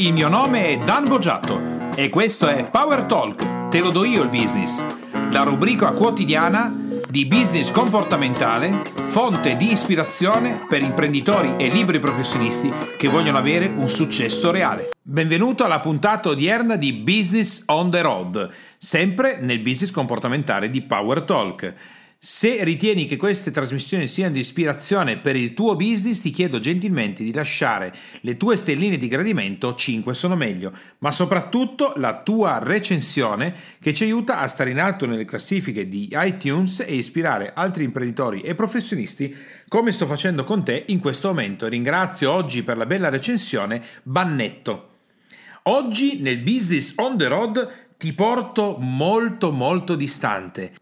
Il 0.00 0.14
mio 0.14 0.30
nome 0.30 0.68
è 0.68 0.78
Dan 0.78 1.04
Boggiato 1.04 1.90
e 1.94 2.08
questo 2.08 2.48
è 2.48 2.70
Power 2.70 3.02
Talk, 3.02 3.68
te 3.68 3.80
lo 3.80 3.90
do 3.90 4.02
io 4.02 4.22
il 4.22 4.30
business, 4.30 4.82
la 5.30 5.42
rubrica 5.42 5.92
quotidiana 5.92 6.74
di 7.06 7.26
business 7.26 7.70
comportamentale, 7.70 8.80
fonte 8.94 9.58
di 9.58 9.70
ispirazione 9.70 10.64
per 10.66 10.80
imprenditori 10.80 11.52
e 11.58 11.68
liberi 11.68 11.98
professionisti 11.98 12.72
che 12.96 13.08
vogliono 13.08 13.36
avere 13.36 13.66
un 13.66 13.90
successo 13.90 14.50
reale. 14.50 14.88
Benvenuto 15.02 15.64
alla 15.64 15.80
puntata 15.80 16.30
odierna 16.30 16.76
di 16.76 16.94
Business 16.94 17.64
on 17.66 17.90
the 17.90 18.00
Road, 18.00 18.48
sempre 18.78 19.38
nel 19.38 19.60
business 19.60 19.90
comportamentale 19.90 20.70
di 20.70 20.80
Power 20.80 21.20
Talk. 21.24 21.74
Se 22.22 22.62
ritieni 22.64 23.06
che 23.06 23.16
queste 23.16 23.50
trasmissioni 23.50 24.06
siano 24.06 24.34
di 24.34 24.40
ispirazione 24.40 25.16
per 25.16 25.36
il 25.36 25.54
tuo 25.54 25.74
business, 25.74 26.20
ti 26.20 26.30
chiedo 26.30 26.60
gentilmente 26.60 27.24
di 27.24 27.32
lasciare 27.32 27.94
le 28.20 28.36
tue 28.36 28.58
stelline 28.58 28.98
di 28.98 29.08
gradimento, 29.08 29.74
5 29.74 30.12
sono 30.12 30.36
meglio, 30.36 30.70
ma 30.98 31.12
soprattutto 31.12 31.94
la 31.96 32.20
tua 32.20 32.58
recensione 32.58 33.54
che 33.80 33.94
ci 33.94 34.04
aiuta 34.04 34.40
a 34.40 34.48
stare 34.48 34.68
in 34.68 34.80
alto 34.80 35.06
nelle 35.06 35.24
classifiche 35.24 35.88
di 35.88 36.10
iTunes 36.12 36.80
e 36.80 36.94
ispirare 36.94 37.52
altri 37.54 37.84
imprenditori 37.84 38.42
e 38.42 38.54
professionisti 38.54 39.34
come 39.66 39.90
sto 39.90 40.04
facendo 40.04 40.44
con 40.44 40.62
te 40.62 40.84
in 40.88 41.00
questo 41.00 41.28
momento. 41.28 41.68
Ringrazio 41.68 42.30
oggi 42.30 42.62
per 42.62 42.76
la 42.76 42.84
bella 42.84 43.08
recensione 43.08 43.82
Bannetto. 44.02 44.88
Oggi 45.62 46.20
nel 46.20 46.40
Business 46.40 46.92
on 46.96 47.16
the 47.16 47.28
Road 47.28 47.86
ti 47.96 48.12
porto 48.12 48.76
molto 48.78 49.52
molto 49.52 49.94
distante 49.94 50.72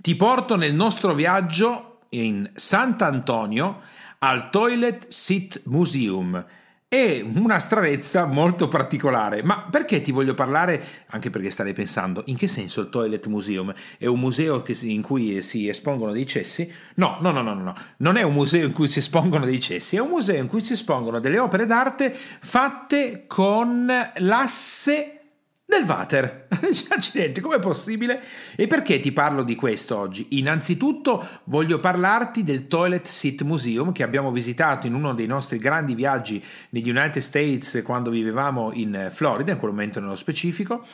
ti 0.00 0.14
porto 0.14 0.56
nel 0.56 0.74
nostro 0.74 1.12
viaggio 1.12 1.98
in 2.10 2.48
Sant'Antonio 2.54 3.80
al 4.18 4.48
Toilet 4.48 5.08
Seat 5.08 5.62
Museum. 5.64 6.44
È 6.86 7.20
una 7.20 7.58
stranezza 7.58 8.24
molto 8.24 8.66
particolare, 8.68 9.42
ma 9.42 9.66
perché 9.70 10.00
ti 10.00 10.10
voglio 10.10 10.32
parlare? 10.34 10.82
Anche 11.08 11.28
perché 11.28 11.50
starei 11.50 11.74
pensando, 11.74 12.22
in 12.26 12.36
che 12.36 12.48
senso 12.48 12.80
il 12.80 12.88
Toilet 12.88 13.26
Museum? 13.26 13.74
È 13.98 14.06
un 14.06 14.20
museo 14.20 14.64
in 14.82 15.02
cui 15.02 15.42
si 15.42 15.68
espongono 15.68 16.12
dei 16.12 16.26
cessi? 16.26 16.72
No, 16.94 17.18
no, 17.20 17.30
no, 17.30 17.42
no, 17.42 17.54
no, 17.54 17.74
non 17.98 18.16
è 18.16 18.22
un 18.22 18.32
museo 18.32 18.64
in 18.64 18.72
cui 18.72 18.88
si 18.88 19.00
espongono 19.00 19.44
dei 19.44 19.60
cessi, 19.60 19.96
è 19.96 20.00
un 20.00 20.08
museo 20.08 20.40
in 20.40 20.46
cui 20.46 20.62
si 20.62 20.74
espongono 20.74 21.18
delle 21.18 21.38
opere 21.38 21.66
d'arte 21.66 22.10
fatte 22.14 23.24
con 23.26 23.92
l'asse 24.16 25.17
del 25.68 25.84
water. 25.84 26.46
Accidenti, 26.88 27.42
com'è 27.42 27.58
possibile? 27.58 28.22
E 28.56 28.66
perché 28.66 29.00
ti 29.00 29.12
parlo 29.12 29.42
di 29.42 29.54
questo 29.54 29.98
oggi? 29.98 30.26
Innanzitutto 30.30 31.22
voglio 31.44 31.78
parlarti 31.78 32.42
del 32.42 32.66
Toilet 32.66 33.06
Seat 33.06 33.42
Museum 33.42 33.92
che 33.92 34.02
abbiamo 34.02 34.32
visitato 34.32 34.86
in 34.86 34.94
uno 34.94 35.12
dei 35.12 35.26
nostri 35.26 35.58
grandi 35.58 35.94
viaggi 35.94 36.42
negli 36.70 36.88
United 36.88 37.20
States 37.20 37.82
quando 37.84 38.08
vivevamo 38.08 38.70
in 38.72 39.10
Florida, 39.12 39.52
in 39.52 39.58
quel 39.58 39.72
momento 39.72 40.00
nello 40.00 40.16
specifico 40.16 40.86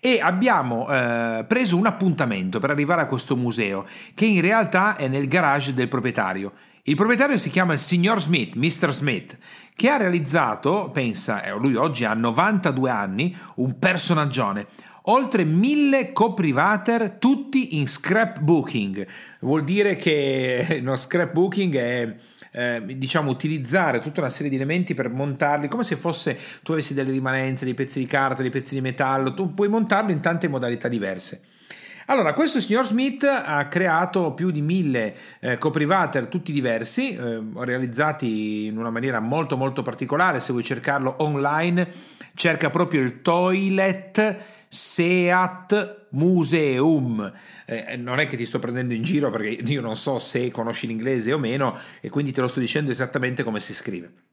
e 0.00 0.20
abbiamo 0.20 0.88
eh, 0.88 1.44
preso 1.46 1.76
un 1.76 1.86
appuntamento 1.86 2.58
per 2.58 2.70
arrivare 2.70 3.02
a 3.02 3.06
questo 3.06 3.36
museo 3.36 3.84
che 4.14 4.26
in 4.26 4.40
realtà 4.40 4.96
è 4.96 5.08
nel 5.08 5.28
garage 5.28 5.74
del 5.74 5.88
proprietario. 5.88 6.52
Il 6.88 6.96
proprietario 6.96 7.36
si 7.36 7.50
chiama 7.50 7.74
il 7.74 7.80
signor 7.80 8.18
Smith, 8.18 8.54
Mr. 8.54 8.90
Smith, 8.92 9.36
che 9.76 9.90
ha 9.90 9.98
realizzato, 9.98 10.88
pensa, 10.90 11.42
eh, 11.42 11.54
lui 11.58 11.74
oggi 11.74 12.06
ha 12.06 12.14
92 12.14 12.88
anni, 12.88 13.36
un 13.56 13.78
personaggione. 13.78 14.68
Oltre 15.02 15.44
mille 15.44 16.12
coprivater 16.12 17.10
tutti 17.10 17.76
in 17.76 17.86
scrapbooking. 17.86 19.06
Vuol 19.40 19.64
dire 19.64 19.96
che 19.96 20.80
lo 20.82 20.96
scrapbooking 20.96 21.76
è 21.76 22.16
eh, 22.52 22.82
diciamo 22.96 23.30
utilizzare 23.30 24.00
tutta 24.00 24.20
una 24.20 24.30
serie 24.30 24.48
di 24.48 24.56
elementi 24.56 24.94
per 24.94 25.10
montarli 25.10 25.68
come 25.68 25.84
se 25.84 25.96
fosse 25.96 26.38
tu 26.62 26.72
avessi 26.72 26.94
delle 26.94 27.10
rimanenze, 27.10 27.66
dei 27.66 27.74
pezzi 27.74 27.98
di 27.98 28.06
carta, 28.06 28.40
dei 28.40 28.50
pezzi 28.50 28.72
di 28.74 28.80
metallo, 28.80 29.34
tu 29.34 29.52
puoi 29.52 29.68
montarlo 29.68 30.10
in 30.10 30.20
tante 30.20 30.48
modalità 30.48 30.88
diverse. 30.88 31.42
Allora, 32.10 32.32
questo 32.32 32.58
signor 32.62 32.86
Smith 32.86 33.24
ha 33.24 33.68
creato 33.68 34.32
più 34.32 34.50
di 34.50 34.62
mille 34.62 35.14
eh, 35.40 35.58
coprivater, 35.58 36.26
tutti 36.26 36.52
diversi, 36.52 37.14
eh, 37.14 37.42
realizzati 37.56 38.64
in 38.64 38.78
una 38.78 38.88
maniera 38.88 39.20
molto 39.20 39.58
molto 39.58 39.82
particolare. 39.82 40.40
Se 40.40 40.52
vuoi 40.52 40.64
cercarlo 40.64 41.16
online, 41.18 41.86
cerca 42.32 42.70
proprio 42.70 43.02
il 43.02 43.20
toilet 43.20 44.36
Seat 44.68 46.06
Museum. 46.12 47.30
Eh, 47.66 47.96
non 47.98 48.20
è 48.20 48.26
che 48.26 48.38
ti 48.38 48.46
sto 48.46 48.58
prendendo 48.58 48.94
in 48.94 49.02
giro 49.02 49.28
perché 49.28 49.48
io 49.48 49.82
non 49.82 49.98
so 49.98 50.18
se 50.18 50.50
conosci 50.50 50.86
l'inglese 50.86 51.34
o 51.34 51.38
meno 51.38 51.76
e 52.00 52.08
quindi 52.08 52.32
te 52.32 52.40
lo 52.40 52.48
sto 52.48 52.58
dicendo 52.58 52.90
esattamente 52.90 53.42
come 53.42 53.60
si 53.60 53.74
scrive. 53.74 54.27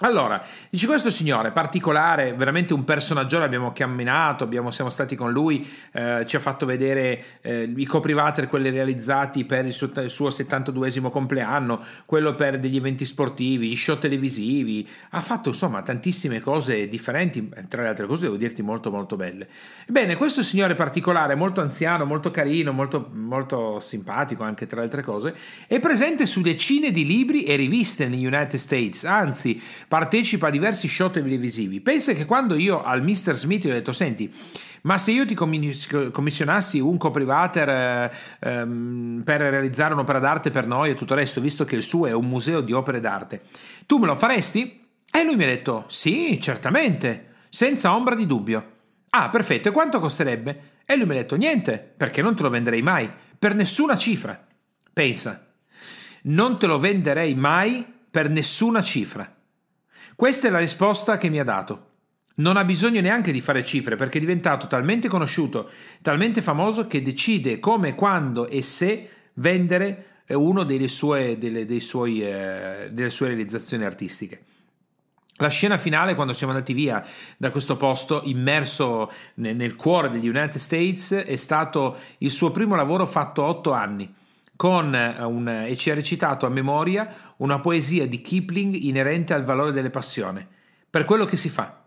Allora, 0.00 0.44
dice 0.68 0.86
questo 0.86 1.08
signore 1.08 1.52
particolare, 1.52 2.34
veramente 2.34 2.74
un 2.74 2.84
personaggio, 2.84 3.42
abbiamo 3.42 3.72
camminato, 3.72 4.44
abbiamo, 4.44 4.70
siamo 4.70 4.90
stati 4.90 5.16
con 5.16 5.32
lui, 5.32 5.66
eh, 5.92 6.22
ci 6.26 6.36
ha 6.36 6.38
fatto 6.38 6.66
vedere 6.66 7.24
eh, 7.40 7.72
i 7.74 7.86
coprivater, 7.86 8.46
quelli 8.46 8.68
realizzati 8.68 9.46
per 9.46 9.64
il 9.64 9.72
suo, 9.72 9.90
il 10.02 10.10
suo 10.10 10.28
72esimo 10.28 11.08
compleanno, 11.08 11.82
quello 12.04 12.34
per 12.34 12.58
degli 12.58 12.76
eventi 12.76 13.06
sportivi, 13.06 13.74
show 13.74 13.98
televisivi, 13.98 14.86
ha 15.12 15.22
fatto 15.22 15.48
insomma 15.48 15.80
tantissime 15.80 16.40
cose 16.40 16.88
differenti, 16.88 17.48
tra 17.66 17.80
le 17.80 17.88
altre 17.88 18.04
cose 18.04 18.24
devo 18.24 18.36
dirti 18.36 18.60
molto 18.60 18.90
molto 18.90 19.16
belle. 19.16 19.48
Bene, 19.86 20.16
questo 20.16 20.42
signore 20.42 20.74
particolare, 20.74 21.36
molto 21.36 21.62
anziano, 21.62 22.04
molto 22.04 22.30
carino, 22.30 22.72
molto, 22.72 23.08
molto 23.14 23.80
simpatico 23.80 24.42
anche 24.42 24.66
tra 24.66 24.80
le 24.80 24.84
altre 24.84 25.00
cose, 25.00 25.34
è 25.66 25.80
presente 25.80 26.26
su 26.26 26.42
decine 26.42 26.90
di 26.90 27.06
libri 27.06 27.44
e 27.44 27.56
riviste 27.56 28.06
negli 28.08 28.26
United 28.26 28.60
States, 28.60 29.04
anzi 29.04 29.58
partecipa 29.88 30.48
a 30.48 30.50
diversi 30.50 30.88
show 30.88 31.10
televisivi. 31.10 31.80
Pensa 31.80 32.12
che 32.12 32.24
quando 32.24 32.56
io 32.56 32.82
al 32.82 33.02
Mr. 33.02 33.34
Smith 33.34 33.64
gli 33.64 33.70
ho 33.70 33.74
detto, 33.74 33.92
senti, 33.92 34.32
ma 34.82 34.98
se 34.98 35.10
io 35.10 35.26
ti 35.26 35.34
commissionassi 35.34 36.78
un 36.78 36.96
coprivater 36.96 37.68
eh, 37.68 38.10
ehm, 38.40 39.22
per 39.24 39.40
realizzare 39.40 39.94
un'opera 39.94 40.20
d'arte 40.20 40.50
per 40.50 40.66
noi 40.66 40.90
e 40.90 40.94
tutto 40.94 41.14
il 41.14 41.20
resto, 41.20 41.40
visto 41.40 41.64
che 41.64 41.76
il 41.76 41.82
suo 41.82 42.06
è 42.06 42.12
un 42.12 42.26
museo 42.26 42.60
di 42.60 42.72
opere 42.72 43.00
d'arte, 43.00 43.42
tu 43.86 43.98
me 43.98 44.06
lo 44.06 44.14
faresti? 44.14 44.84
E 45.10 45.24
lui 45.24 45.36
mi 45.36 45.44
ha 45.44 45.48
detto, 45.48 45.84
sì, 45.88 46.38
certamente, 46.40 47.34
senza 47.48 47.94
ombra 47.94 48.14
di 48.14 48.26
dubbio. 48.26 48.74
Ah, 49.10 49.28
perfetto, 49.28 49.68
e 49.68 49.72
quanto 49.72 49.98
costerebbe? 49.98 50.74
E 50.84 50.96
lui 50.96 51.06
mi 51.06 51.12
ha 51.12 51.16
detto, 51.16 51.36
niente, 51.36 51.94
perché 51.96 52.22
non 52.22 52.36
te 52.36 52.42
lo 52.42 52.50
venderei 52.50 52.82
mai, 52.82 53.10
per 53.38 53.54
nessuna 53.54 53.96
cifra. 53.96 54.40
Pensa, 54.92 55.46
non 56.22 56.58
te 56.58 56.66
lo 56.66 56.78
venderei 56.78 57.34
mai 57.34 57.84
per 58.10 58.30
nessuna 58.30 58.82
cifra. 58.82 59.35
Questa 60.16 60.48
è 60.48 60.50
la 60.50 60.58
risposta 60.58 61.18
che 61.18 61.28
mi 61.28 61.38
ha 61.38 61.44
dato. 61.44 61.90
Non 62.36 62.56
ha 62.56 62.64
bisogno 62.64 63.02
neanche 63.02 63.32
di 63.32 63.42
fare 63.42 63.62
cifre 63.62 63.96
perché 63.96 64.16
è 64.16 64.20
diventato 64.20 64.66
talmente 64.66 65.08
conosciuto, 65.08 65.68
talmente 66.00 66.40
famoso 66.40 66.86
che 66.86 67.02
decide 67.02 67.60
come, 67.60 67.94
quando 67.94 68.48
e 68.48 68.62
se 68.62 69.08
vendere 69.34 70.22
una 70.28 70.64
delle 70.64 70.88
sue, 70.88 71.36
delle, 71.36 71.66
eh, 71.66 72.88
delle 72.90 73.10
sue 73.10 73.26
realizzazioni 73.26 73.84
artistiche. 73.84 74.44
La 75.36 75.48
scena 75.48 75.76
finale, 75.76 76.14
quando 76.14 76.32
siamo 76.32 76.54
andati 76.54 76.72
via 76.72 77.04
da 77.36 77.50
questo 77.50 77.76
posto, 77.76 78.22
immerso 78.24 79.12
nel 79.34 79.76
cuore 79.76 80.08
degli 80.08 80.28
United 80.28 80.56
States, 80.56 81.12
è 81.12 81.36
stato 81.36 81.94
il 82.18 82.30
suo 82.30 82.50
primo 82.50 82.74
lavoro 82.74 83.04
fatto 83.04 83.44
a 83.44 83.48
otto 83.48 83.72
anni 83.72 84.14
con 84.56 84.94
eh, 84.94 85.22
un, 85.22 85.48
e 85.48 85.76
ci 85.76 85.90
ha 85.90 85.94
recitato 85.94 86.46
a 86.46 86.50
memoria 86.50 87.08
una 87.36 87.60
poesia 87.60 88.06
di 88.06 88.20
Kipling 88.22 88.74
inerente 88.74 89.34
al 89.34 89.44
valore 89.44 89.72
delle 89.72 89.90
passioni, 89.90 90.44
per 90.88 91.04
quello 91.04 91.26
che 91.26 91.36
si 91.36 91.50
fa. 91.50 91.84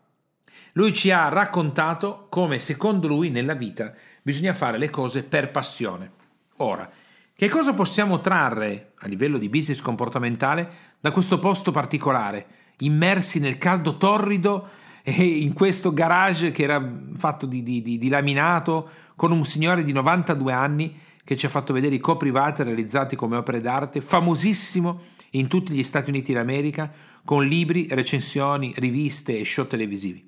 Lui 0.74 0.94
ci 0.94 1.12
ha 1.12 1.28
raccontato 1.30 2.28
come 2.30 2.60
secondo 2.60 3.08
lui 3.08 3.32
nella 3.32 3.56
vita 3.56 3.94
bisogna 4.22 4.54
fare 4.54 4.78
le 4.78 4.90
cose 4.90 5.24
per 5.24 5.50
passione. 5.50 6.12
Ora, 6.58 6.90
che 7.36 7.50
cosa 7.50 7.74
possiamo 7.74 8.22
trarre 8.22 8.92
a 9.00 9.08
livello 9.08 9.38
di 9.38 9.50
business 9.50 9.82
comportamentale 9.82 10.70
da 11.00 11.12
questo 11.12 11.40
posto 11.40 11.72
particolare, 11.72 12.46
immersi 12.80 13.40
nel 13.40 13.58
caldo 13.58 13.98
torrido 13.98 14.68
e 15.04 15.24
in 15.24 15.54
questo 15.54 15.94
garage 15.94 16.52
che 16.52 16.64
era 16.64 16.86
fatto 17.16 17.46
di, 17.46 17.64
di, 17.64 17.82
di, 17.82 17.98
di 17.98 18.10
laminato 18.10 18.90
con 19.16 19.32
un 19.32 19.44
signore 19.46 19.84
di 19.84 19.92
92 19.92 20.54
anni 20.54 21.00
che 21.30 21.38
ci 21.38 21.46
ha 21.46 21.50
fatto 21.50 21.74
vedere 21.74 21.94
i 21.94 22.00
coprivati 22.00 22.64
realizzati 22.64 23.16
come 23.16 23.36
opere 23.36 23.62
d'arte, 23.62 24.02
famosissimo 24.02 25.02
in 25.34 25.48
tutti 25.48 25.74
gli 25.74 25.84
Stati 25.84 26.10
Uniti 26.10 26.34
d'America, 26.34 26.92
con 27.24 27.46
libri, 27.46 27.86
recensioni, 27.88 28.74
riviste 28.78 29.38
e 29.38 29.46
show 29.46 29.68
televisivi. 29.68 30.28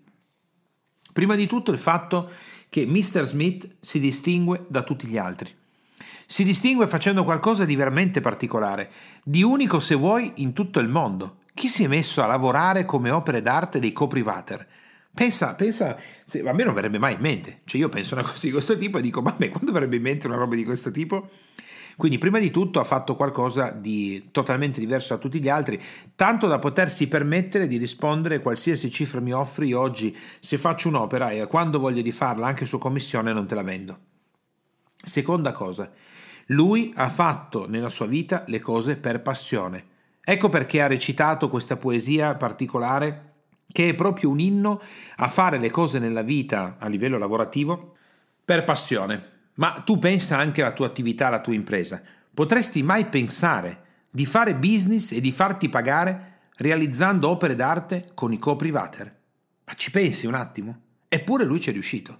Prima 1.11 1.33
di 1.33 1.47
tutto 1.47 1.71
il 1.71 1.79
fatto 1.79 2.29
che 2.69 2.85
Mr. 2.85 3.23
Smith 3.23 3.77
si 3.79 3.99
distingue 3.99 4.65
da 4.67 4.83
tutti 4.83 5.07
gli 5.07 5.17
altri. 5.17 5.51
Si 6.27 6.43
distingue 6.43 6.85
facendo 6.85 7.23
qualcosa 7.23 7.65
di 7.65 7.75
veramente 7.75 8.21
particolare, 8.21 8.91
di 9.23 9.41
unico 9.41 9.79
se 9.79 9.95
vuoi 9.95 10.33
in 10.35 10.53
tutto 10.53 10.79
il 10.79 10.87
mondo. 10.87 11.37
Chi 11.55 11.67
si 11.67 11.83
è 11.83 11.87
messo 11.87 12.21
a 12.21 12.27
lavorare 12.27 12.85
come 12.85 13.09
opere 13.09 13.41
d'arte 13.41 13.79
dei 13.79 13.91
coprivater? 13.91 14.67
Pensa, 15.13 15.55
pensa, 15.55 15.97
se, 16.23 16.39
a 16.39 16.53
me 16.53 16.63
non 16.63 16.73
verrebbe 16.73 16.97
mai 16.97 17.15
in 17.15 17.21
mente. 17.21 17.61
Cioè 17.65 17.81
io 17.81 17.89
penso 17.89 18.13
una 18.13 18.23
cosa 18.23 18.39
di 18.41 18.51
questo 18.51 18.77
tipo 18.77 18.97
e 18.97 19.01
dico, 19.01 19.21
ma 19.21 19.31
a 19.31 19.35
me 19.37 19.49
quando 19.49 19.71
verrebbe 19.71 19.97
in 19.97 20.01
mente 20.01 20.27
una 20.27 20.37
roba 20.37 20.55
di 20.55 20.63
questo 20.63 20.91
tipo? 20.91 21.29
Quindi 21.97 22.17
prima 22.17 22.39
di 22.39 22.49
tutto 22.49 22.79
ha 22.79 22.83
fatto 22.83 23.15
qualcosa 23.15 23.69
di 23.71 24.29
totalmente 24.31 24.79
diverso 24.79 25.13
da 25.13 25.19
tutti 25.19 25.39
gli 25.39 25.49
altri, 25.49 25.79
tanto 26.15 26.47
da 26.47 26.57
potersi 26.57 27.07
permettere 27.07 27.67
di 27.67 27.77
rispondere 27.77 28.39
qualsiasi 28.39 28.89
cifra 28.89 29.19
mi 29.19 29.33
offri 29.33 29.73
oggi, 29.73 30.17
se 30.39 30.57
faccio 30.57 30.87
un'opera 30.87 31.31
e 31.31 31.45
quando 31.47 31.79
voglio 31.79 32.01
di 32.01 32.11
farla 32.11 32.47
anche 32.47 32.65
su 32.65 32.77
commissione 32.77 33.33
non 33.33 33.45
te 33.45 33.55
la 33.55 33.63
vendo. 33.63 33.99
Seconda 34.95 35.51
cosa, 35.51 35.91
lui 36.47 36.91
ha 36.95 37.09
fatto 37.09 37.67
nella 37.67 37.89
sua 37.89 38.07
vita 38.07 38.43
le 38.47 38.59
cose 38.59 38.95
per 38.97 39.21
passione. 39.21 39.85
Ecco 40.23 40.49
perché 40.49 40.81
ha 40.81 40.87
recitato 40.87 41.49
questa 41.49 41.77
poesia 41.77 42.35
particolare 42.35 43.30
che 43.71 43.89
è 43.89 43.95
proprio 43.95 44.29
un 44.29 44.39
inno 44.39 44.81
a 45.17 45.27
fare 45.27 45.57
le 45.57 45.69
cose 45.69 45.99
nella 45.99 46.21
vita 46.21 46.77
a 46.79 46.87
livello 46.87 47.17
lavorativo 47.17 47.95
per 48.43 48.63
passione. 48.63 49.29
Ma 49.55 49.81
tu 49.85 49.99
pensa 49.99 50.37
anche 50.37 50.61
alla 50.61 50.73
tua 50.73 50.87
attività, 50.87 51.27
alla 51.27 51.41
tua 51.41 51.53
impresa. 51.53 52.01
Potresti 52.33 52.83
mai 52.83 53.05
pensare 53.05 53.83
di 54.09 54.25
fare 54.25 54.55
business 54.55 55.11
e 55.11 55.21
di 55.21 55.31
farti 55.31 55.69
pagare 55.69 56.39
realizzando 56.57 57.29
opere 57.29 57.55
d'arte 57.55 58.11
con 58.13 58.33
i 58.33 58.39
co-privater? 58.39 59.19
Ma 59.65 59.73
ci 59.73 59.91
pensi 59.91 60.25
un 60.25 60.35
attimo? 60.35 60.79
Eppure 61.07 61.43
lui 61.43 61.59
ci 61.59 61.69
è 61.69 61.73
riuscito. 61.73 62.19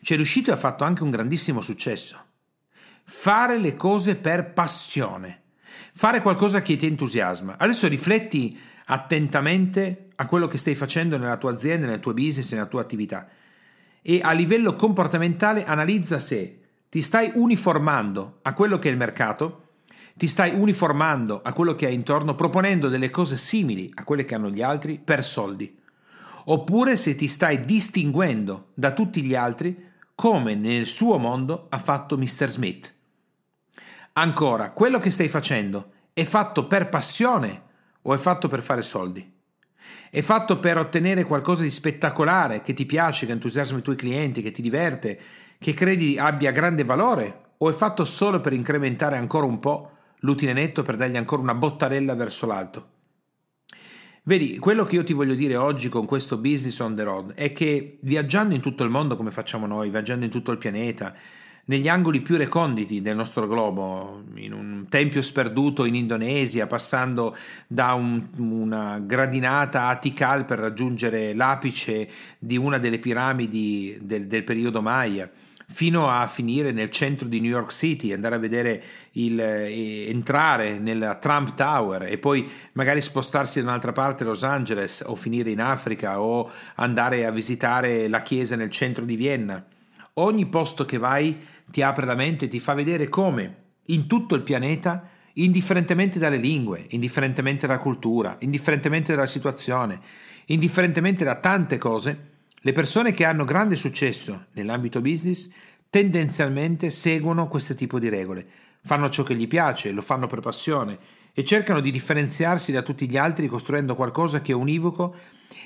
Ci 0.00 0.12
è 0.12 0.16
riuscito 0.16 0.50
e 0.50 0.54
ha 0.54 0.58
fatto 0.58 0.84
anche 0.84 1.02
un 1.02 1.10
grandissimo 1.10 1.60
successo. 1.60 2.22
Fare 3.04 3.58
le 3.58 3.76
cose 3.76 4.16
per 4.16 4.52
passione. 4.52 5.42
Fare 5.94 6.20
qualcosa 6.20 6.62
che 6.62 6.76
ti 6.76 6.86
entusiasma. 6.86 7.56
Adesso 7.58 7.88
rifletti 7.88 8.58
attentamente 8.86 10.08
a 10.16 10.26
quello 10.26 10.46
che 10.46 10.58
stai 10.58 10.74
facendo 10.74 11.16
nella 11.18 11.36
tua 11.36 11.52
azienda, 11.52 11.86
nel 11.86 12.00
tuo 12.00 12.14
business, 12.14 12.52
nella 12.52 12.66
tua 12.66 12.80
attività. 12.80 13.28
E 14.02 14.20
a 14.22 14.32
livello 14.32 14.74
comportamentale 14.76 15.64
analizza 15.64 16.18
se 16.18 16.60
ti 16.88 17.02
stai 17.02 17.32
uniformando 17.34 18.38
a 18.42 18.52
quello 18.52 18.78
che 18.78 18.88
è 18.88 18.92
il 18.92 18.98
mercato, 18.98 19.62
ti 20.16 20.28
stai 20.28 20.54
uniformando 20.54 21.40
a 21.42 21.52
quello 21.52 21.74
che 21.74 21.86
hai 21.86 21.94
intorno, 21.94 22.34
proponendo 22.34 22.88
delle 22.88 23.10
cose 23.10 23.36
simili 23.36 23.90
a 23.94 24.04
quelle 24.04 24.24
che 24.24 24.34
hanno 24.34 24.50
gli 24.50 24.62
altri 24.62 25.00
per 25.02 25.24
soldi. 25.24 25.76
Oppure 26.46 26.96
se 26.96 27.16
ti 27.16 27.26
stai 27.26 27.64
distinguendo 27.64 28.68
da 28.74 28.92
tutti 28.92 29.22
gli 29.22 29.34
altri, 29.34 29.92
come 30.14 30.54
nel 30.54 30.86
suo 30.86 31.18
mondo 31.18 31.66
ha 31.70 31.78
fatto 31.78 32.16
Mr. 32.16 32.48
Smith. 32.48 32.93
Ancora, 34.16 34.70
quello 34.70 35.00
che 35.00 35.10
stai 35.10 35.28
facendo 35.28 35.90
è 36.12 36.22
fatto 36.22 36.68
per 36.68 36.88
passione 36.88 37.62
o 38.02 38.14
è 38.14 38.18
fatto 38.18 38.46
per 38.46 38.62
fare 38.62 38.82
soldi? 38.82 39.28
È 40.08 40.20
fatto 40.20 40.60
per 40.60 40.78
ottenere 40.78 41.24
qualcosa 41.24 41.64
di 41.64 41.70
spettacolare 41.72 42.62
che 42.62 42.74
ti 42.74 42.86
piace, 42.86 43.26
che 43.26 43.32
entusiasma 43.32 43.78
i 43.78 43.82
tuoi 43.82 43.96
clienti, 43.96 44.40
che 44.40 44.52
ti 44.52 44.62
diverte, 44.62 45.20
che 45.58 45.74
credi 45.74 46.16
abbia 46.16 46.52
grande 46.52 46.84
valore? 46.84 47.40
O 47.58 47.68
è 47.68 47.72
fatto 47.72 48.04
solo 48.04 48.40
per 48.40 48.52
incrementare 48.52 49.16
ancora 49.16 49.46
un 49.46 49.58
po' 49.58 49.90
l'utile 50.20 50.52
netto 50.52 50.84
per 50.84 50.94
dargli 50.94 51.16
ancora 51.16 51.42
una 51.42 51.56
bottarella 51.56 52.14
verso 52.14 52.46
l'alto? 52.46 52.88
Vedi, 54.22 54.58
quello 54.58 54.84
che 54.84 54.94
io 54.94 55.02
ti 55.02 55.12
voglio 55.12 55.34
dire 55.34 55.56
oggi 55.56 55.88
con 55.88 56.06
questo 56.06 56.36
business 56.38 56.78
on 56.78 56.94
the 56.94 57.02
road 57.02 57.34
è 57.34 57.52
che 57.52 57.98
viaggiando 58.02 58.54
in 58.54 58.60
tutto 58.60 58.84
il 58.84 58.90
mondo 58.90 59.16
come 59.16 59.32
facciamo 59.32 59.66
noi, 59.66 59.90
viaggiando 59.90 60.24
in 60.24 60.30
tutto 60.30 60.52
il 60.52 60.58
pianeta, 60.58 61.12
negli 61.66 61.88
angoli 61.88 62.20
più 62.20 62.36
reconditi 62.36 63.00
del 63.00 63.16
nostro 63.16 63.46
globo, 63.46 64.24
in 64.34 64.52
un 64.52 64.86
tempio 64.88 65.22
sperduto 65.22 65.84
in 65.84 65.94
Indonesia, 65.94 66.66
passando 66.66 67.34
da 67.66 67.94
un, 67.94 68.26
una 68.36 68.98
gradinata 69.00 69.88
a 69.88 69.96
Tikal 69.96 70.44
per 70.44 70.58
raggiungere 70.58 71.34
l'apice 71.34 72.08
di 72.38 72.56
una 72.56 72.78
delle 72.78 72.98
piramidi 72.98 73.98
del, 74.02 74.26
del 74.26 74.44
periodo 74.44 74.82
Maya 74.82 75.30
fino 75.66 76.10
a 76.10 76.26
finire 76.26 76.72
nel 76.72 76.90
centro 76.90 77.26
di 77.26 77.40
New 77.40 77.50
York 77.50 77.72
City, 77.72 78.12
andare 78.12 78.34
a 78.34 78.38
vedere 78.38 78.82
il, 79.12 79.40
entrare 79.40 80.78
nella 80.78 81.16
Trump 81.16 81.54
Tower 81.54 82.02
e 82.02 82.18
poi 82.18 82.48
magari 82.72 83.00
spostarsi 83.00 83.60
da 83.60 83.68
un'altra 83.68 83.92
parte 83.92 84.24
Los 84.24 84.44
Angeles 84.44 85.02
o 85.06 85.16
finire 85.16 85.50
in 85.50 85.60
Africa 85.60 86.20
o 86.20 86.50
andare 86.76 87.24
a 87.24 87.30
visitare 87.30 88.08
la 88.08 88.22
chiesa 88.22 88.56
nel 88.56 88.70
centro 88.70 89.04
di 89.04 89.16
Vienna. 89.16 89.64
Ogni 90.14 90.46
posto 90.46 90.84
che 90.84 90.98
vai 90.98 91.36
ti 91.70 91.82
apre 91.82 92.06
la 92.06 92.14
mente, 92.14 92.46
ti 92.46 92.60
fa 92.60 92.72
vedere 92.74 93.08
come 93.08 93.62
in 93.86 94.06
tutto 94.06 94.36
il 94.36 94.42
pianeta, 94.42 95.08
indifferentemente 95.34 96.20
dalle 96.20 96.36
lingue, 96.36 96.86
indifferentemente 96.90 97.66
dalla 97.66 97.80
cultura, 97.80 98.36
indifferentemente 98.40 99.12
dalla 99.14 99.26
situazione, 99.26 100.00
indifferentemente 100.46 101.24
da 101.24 101.34
tante 101.36 101.78
cose, 101.78 102.32
le 102.54 102.72
persone 102.72 103.12
che 103.12 103.24
hanno 103.24 103.44
grande 103.44 103.74
successo 103.74 104.46
nell'ambito 104.52 105.00
business 105.00 105.50
tendenzialmente 105.90 106.90
seguono 106.90 107.48
questo 107.48 107.74
tipo 107.74 107.98
di 107.98 108.08
regole, 108.08 108.46
fanno 108.82 109.08
ciò 109.08 109.24
che 109.24 109.34
gli 109.34 109.48
piace, 109.48 109.90
lo 109.90 110.02
fanno 110.02 110.28
per 110.28 110.40
passione 110.40 110.98
e 111.34 111.44
cercano 111.44 111.80
di 111.80 111.90
differenziarsi 111.90 112.70
da 112.70 112.82
tutti 112.82 113.08
gli 113.08 113.16
altri 113.16 113.48
costruendo 113.48 113.96
qualcosa 113.96 114.40
che 114.40 114.52
è 114.52 114.54
univoco 114.54 115.14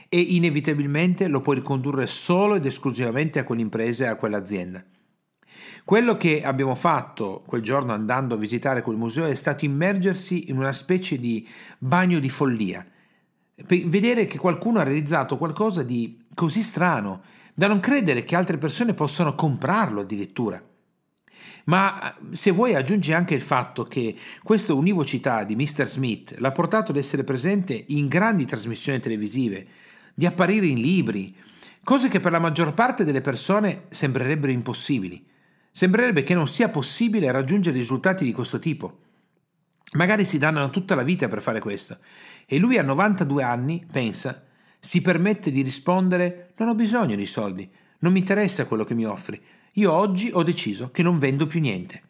e 0.09 0.19
inevitabilmente 0.19 1.29
lo 1.29 1.43
puoi 1.43 1.57
ricondurre 1.57 2.07
solo 2.07 2.55
ed 2.55 2.65
esclusivamente 2.65 3.39
a 3.39 3.45
quell'impresa 3.45 4.07
e 4.07 4.09
a 4.09 4.17
quell'azienda. 4.17 4.83
Quello 5.85 6.17
che 6.17 6.43
abbiamo 6.43 6.75
fatto 6.75 7.43
quel 7.47 7.63
giorno 7.63 7.93
andando 7.93 8.35
a 8.35 8.39
visitare 8.39 8.83
quel 8.83 8.97
museo 8.97 9.27
è 9.27 9.35
stato 9.35 9.65
immergersi 9.65 10.51
in 10.51 10.59
una 10.59 10.73
specie 10.73 11.19
di 11.19 11.47
bagno 11.79 12.19
di 12.19 12.29
follia, 12.29 12.87
vedere 13.67 14.27
che 14.27 14.39
qualcuno 14.39 14.81
ha 14.81 14.85
realizzato 14.85 15.37
qualcosa 15.37 15.83
di 15.83 16.27
così 16.35 16.63
strano 16.63 17.23
da 17.55 17.69
non 17.69 17.81
credere 17.81 18.23
che 18.23 18.37
altre 18.37 18.59
persone 18.59 18.95
possano 18.95 19.35
comprarlo 19.35 20.01
addirittura. 20.01 20.63
Ma 21.69 22.17
se 22.31 22.51
vuoi 22.51 22.75
aggiungi 22.75 23.13
anche 23.13 23.35
il 23.35 23.43
fatto 23.43 23.85
che 23.85 24.17
questa 24.43 24.73
univocità 24.73 25.45
di 25.45 25.55
Mr. 25.55 25.87
Smith 25.87 26.37
l'ha 26.39 26.51
portato 26.51 26.93
ad 26.93 26.97
essere 26.97 27.25
presente 27.25 27.85
in 27.89 28.09
grandi 28.09 28.47
trasmissioni 28.47 29.01
televisive, 29.01 29.67
di 30.15 30.25
apparire 30.25 30.67
in 30.67 30.81
libri, 30.81 31.35
cose 31.85 32.09
che 32.09 32.21
per 32.21 32.33
la 32.33 32.39
maggior 32.39 32.73
parte 32.73 33.05
delle 33.05 33.21
persone 33.21 33.85
sembrerebbero 33.91 34.51
impossibili. 34.51 35.25
Sembrerebbe 35.71 36.23
che 36.23 36.35
non 36.35 36.49
sia 36.49 36.71
possibile 36.71 37.31
raggiungere 37.31 37.77
risultati 37.77 38.25
di 38.25 38.33
questo 38.33 38.59
tipo. 38.59 39.01
Magari 39.93 40.25
si 40.25 40.39
danno 40.39 40.71
tutta 40.71 40.95
la 40.95 41.03
vita 41.03 41.29
per 41.29 41.43
fare 41.43 41.61
questo. 41.61 41.99
E 42.47 42.59
lui 42.59 42.79
a 42.79 42.83
92 42.83 43.43
anni, 43.43 43.87
pensa, 43.91 44.43
si 44.81 45.03
permette 45.03 45.51
di 45.51 45.61
rispondere 45.61 46.53
non 46.57 46.69
ho 46.69 46.75
bisogno 46.75 47.15
di 47.15 47.27
soldi, 47.27 47.71
non 48.01 48.13
mi 48.13 48.21
interessa 48.21 48.67
quello 48.67 48.85
che 48.85 48.95
mi 48.95 49.05
offri, 49.05 49.41
io 49.79 49.93
oggi 49.93 50.31
ho 50.33 50.43
deciso 50.43 50.91
che 50.91 51.03
non 51.03 51.19
vendo 51.19 51.47
più 51.47 51.61
niente. 51.61 52.03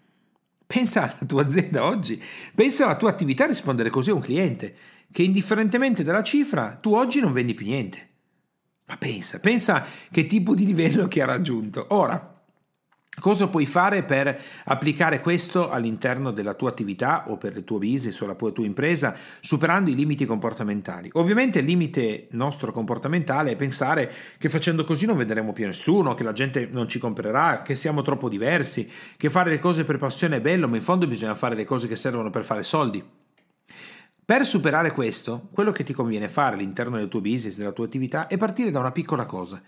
Pensa 0.66 1.02
alla 1.02 1.26
tua 1.26 1.42
azienda 1.42 1.84
oggi, 1.84 2.22
pensa 2.54 2.84
alla 2.84 2.96
tua 2.96 3.10
attività 3.10 3.44
a 3.44 3.48
rispondere 3.48 3.90
così 3.90 4.10
a 4.10 4.14
un 4.14 4.20
cliente, 4.20 4.76
che 5.10 5.22
indifferentemente 5.22 6.02
dalla 6.02 6.22
cifra 6.22 6.76
tu 6.80 6.94
oggi 6.94 7.20
non 7.20 7.32
vendi 7.32 7.54
più 7.54 7.66
niente. 7.66 8.06
Ma 8.86 8.96
pensa, 8.96 9.38
pensa 9.38 9.86
che 10.10 10.26
tipo 10.26 10.54
di 10.54 10.64
livello 10.64 11.08
che 11.08 11.22
ha 11.22 11.26
raggiunto. 11.26 11.86
Ora, 11.90 12.37
Cosa 13.20 13.48
puoi 13.48 13.66
fare 13.66 14.04
per 14.04 14.40
applicare 14.64 15.20
questo 15.20 15.68
all'interno 15.70 16.30
della 16.30 16.54
tua 16.54 16.68
attività 16.68 17.24
o 17.28 17.36
per 17.36 17.56
il 17.56 17.64
tuo 17.64 17.78
business 17.78 18.20
o 18.20 18.26
la 18.26 18.34
tua 18.34 18.64
impresa, 18.64 19.14
superando 19.40 19.90
i 19.90 19.94
limiti 19.94 20.24
comportamentali? 20.24 21.10
Ovviamente 21.14 21.58
il 21.58 21.64
limite 21.64 22.28
nostro 22.30 22.70
comportamentale 22.70 23.52
è 23.52 23.56
pensare 23.56 24.12
che 24.38 24.48
facendo 24.48 24.84
così 24.84 25.06
non 25.06 25.16
venderemo 25.16 25.52
più 25.52 25.66
nessuno, 25.66 26.14
che 26.14 26.22
la 26.22 26.32
gente 26.32 26.68
non 26.70 26.86
ci 26.86 26.98
comprerà, 26.98 27.62
che 27.62 27.74
siamo 27.74 28.02
troppo 28.02 28.28
diversi, 28.28 28.88
che 29.16 29.30
fare 29.30 29.50
le 29.50 29.58
cose 29.58 29.84
per 29.84 29.98
passione 29.98 30.36
è 30.36 30.40
bello, 30.40 30.68
ma 30.68 30.76
in 30.76 30.82
fondo 30.82 31.06
bisogna 31.06 31.34
fare 31.34 31.56
le 31.56 31.64
cose 31.64 31.88
che 31.88 31.96
servono 31.96 32.30
per 32.30 32.44
fare 32.44 32.62
soldi. 32.62 33.04
Per 34.24 34.44
superare 34.44 34.92
questo, 34.92 35.48
quello 35.52 35.72
che 35.72 35.84
ti 35.84 35.94
conviene 35.94 36.28
fare 36.28 36.54
all'interno 36.54 36.98
del 36.98 37.08
tuo 37.08 37.20
business, 37.20 37.56
della 37.56 37.72
tua 37.72 37.86
attività, 37.86 38.26
è 38.26 38.36
partire 38.36 38.70
da 38.70 38.78
una 38.78 38.92
piccola 38.92 39.24
cosa 39.24 39.60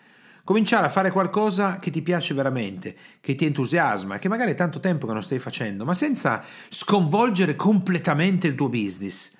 Cominciare 0.44 0.86
a 0.86 0.90
fare 0.90 1.10
qualcosa 1.10 1.78
che 1.78 1.90
ti 1.90 2.02
piace 2.02 2.34
veramente, 2.34 2.96
che 3.20 3.34
ti 3.34 3.44
entusiasma, 3.44 4.18
che 4.18 4.28
magari 4.28 4.52
è 4.52 4.54
tanto 4.54 4.80
tempo 4.80 5.06
che 5.06 5.12
non 5.12 5.22
stai 5.22 5.38
facendo, 5.38 5.84
ma 5.84 5.94
senza 5.94 6.42
sconvolgere 6.68 7.56
completamente 7.56 8.46
il 8.46 8.54
tuo 8.54 8.68
business, 8.68 9.32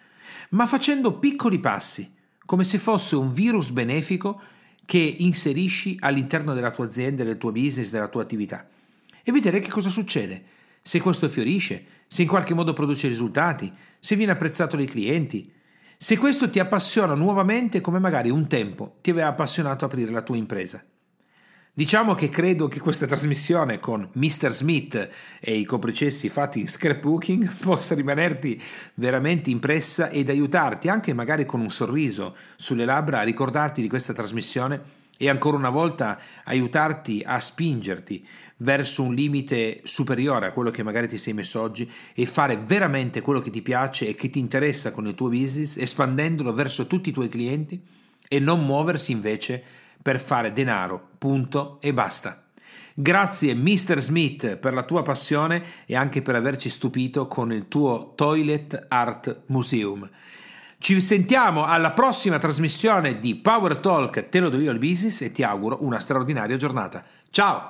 ma 0.50 0.66
facendo 0.66 1.18
piccoli 1.18 1.58
passi, 1.58 2.12
come 2.44 2.64
se 2.64 2.78
fosse 2.78 3.16
un 3.16 3.32
virus 3.32 3.70
benefico 3.70 4.40
che 4.84 4.98
inserisci 5.18 5.96
all'interno 6.00 6.52
della 6.52 6.72
tua 6.72 6.84
azienda, 6.84 7.22
del 7.22 7.38
tuo 7.38 7.52
business, 7.52 7.90
della 7.90 8.08
tua 8.08 8.22
attività. 8.22 8.68
E 9.22 9.30
vedere 9.30 9.60
che 9.60 9.70
cosa 9.70 9.88
succede. 9.88 10.42
Se 10.82 11.00
questo 11.00 11.28
fiorisce, 11.28 11.84
se 12.08 12.22
in 12.22 12.28
qualche 12.28 12.54
modo 12.54 12.72
produce 12.72 13.06
risultati, 13.06 13.72
se 14.00 14.16
viene 14.16 14.32
apprezzato 14.32 14.76
dai 14.76 14.86
clienti, 14.86 15.52
se 16.02 16.16
questo 16.16 16.48
ti 16.48 16.58
appassiona 16.58 17.12
nuovamente 17.12 17.82
come 17.82 17.98
magari 17.98 18.30
un 18.30 18.46
tempo 18.46 18.96
ti 19.02 19.10
aveva 19.10 19.26
appassionato 19.26 19.84
aprire 19.84 20.10
la 20.10 20.22
tua 20.22 20.38
impresa. 20.38 20.82
Diciamo 21.74 22.14
che 22.14 22.30
credo 22.30 22.68
che 22.68 22.80
questa 22.80 23.04
trasmissione 23.04 23.78
con 23.78 24.08
Mr. 24.14 24.48
Smith 24.48 25.10
e 25.38 25.56
i 25.58 25.64
copricessi 25.66 26.30
fatti 26.30 26.60
in 26.60 26.68
scrapbooking 26.68 27.56
possa 27.60 27.94
rimanerti 27.94 28.58
veramente 28.94 29.50
impressa 29.50 30.08
ed 30.08 30.30
aiutarti 30.30 30.88
anche 30.88 31.12
magari 31.12 31.44
con 31.44 31.60
un 31.60 31.70
sorriso 31.70 32.34
sulle 32.56 32.86
labbra 32.86 33.18
a 33.18 33.24
ricordarti 33.24 33.82
di 33.82 33.88
questa 33.88 34.14
trasmissione 34.14 34.99
e 35.22 35.28
ancora 35.28 35.58
una 35.58 35.68
volta 35.68 36.18
aiutarti 36.44 37.22
a 37.22 37.38
spingerti 37.40 38.26
verso 38.56 39.02
un 39.02 39.12
limite 39.12 39.82
superiore 39.84 40.46
a 40.46 40.52
quello 40.52 40.70
che 40.70 40.82
magari 40.82 41.08
ti 41.08 41.18
sei 41.18 41.34
messo 41.34 41.60
oggi 41.60 41.90
e 42.14 42.24
fare 42.24 42.56
veramente 42.56 43.20
quello 43.20 43.40
che 43.40 43.50
ti 43.50 43.60
piace 43.60 44.08
e 44.08 44.14
che 44.14 44.30
ti 44.30 44.38
interessa 44.38 44.92
con 44.92 45.06
il 45.06 45.14
tuo 45.14 45.28
business, 45.28 45.76
espandendolo 45.76 46.54
verso 46.54 46.86
tutti 46.86 47.10
i 47.10 47.12
tuoi 47.12 47.28
clienti 47.28 47.78
e 48.26 48.38
non 48.38 48.64
muoversi 48.64 49.12
invece 49.12 49.62
per 50.00 50.18
fare 50.18 50.54
denaro, 50.54 51.10
punto 51.18 51.76
e 51.82 51.92
basta. 51.92 52.46
Grazie 52.94 53.54
Mr. 53.54 54.00
Smith 54.00 54.56
per 54.56 54.72
la 54.72 54.84
tua 54.84 55.02
passione 55.02 55.62
e 55.84 55.96
anche 55.96 56.22
per 56.22 56.34
averci 56.34 56.70
stupito 56.70 57.28
con 57.28 57.52
il 57.52 57.68
tuo 57.68 58.14
Toilet 58.16 58.86
Art 58.88 59.42
Museum. 59.48 60.08
Ci 60.82 60.98
sentiamo 61.02 61.66
alla 61.66 61.90
prossima 61.90 62.38
trasmissione 62.38 63.18
di 63.18 63.34
Power 63.34 63.76
Talk, 63.76 64.30
te 64.30 64.40
lo 64.40 64.48
do 64.48 64.58
io 64.58 64.70
al 64.70 64.78
business 64.78 65.20
e 65.20 65.30
ti 65.30 65.42
auguro 65.42 65.84
una 65.84 66.00
straordinaria 66.00 66.56
giornata. 66.56 67.04
Ciao! 67.28 67.68